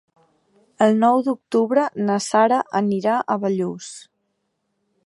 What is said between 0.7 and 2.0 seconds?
El nou d'octubre